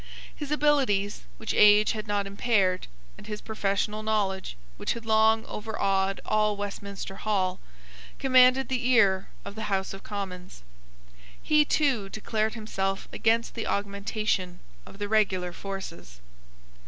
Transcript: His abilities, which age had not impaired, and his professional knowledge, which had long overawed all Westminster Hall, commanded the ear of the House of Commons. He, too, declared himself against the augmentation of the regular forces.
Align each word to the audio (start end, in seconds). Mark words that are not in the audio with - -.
His 0.35 0.49
abilities, 0.51 1.21
which 1.37 1.53
age 1.53 1.91
had 1.91 2.07
not 2.07 2.25
impaired, 2.25 2.87
and 3.19 3.27
his 3.27 3.39
professional 3.39 4.01
knowledge, 4.01 4.57
which 4.77 4.93
had 4.93 5.05
long 5.05 5.45
overawed 5.45 6.19
all 6.25 6.57
Westminster 6.57 7.17
Hall, 7.17 7.59
commanded 8.17 8.67
the 8.67 8.87
ear 8.89 9.27
of 9.45 9.53
the 9.53 9.65
House 9.69 9.93
of 9.93 10.01
Commons. 10.01 10.63
He, 11.39 11.63
too, 11.65 12.09
declared 12.09 12.55
himself 12.55 13.07
against 13.13 13.53
the 13.53 13.67
augmentation 13.67 14.59
of 14.87 14.97
the 14.97 15.07
regular 15.07 15.53
forces. 15.53 16.19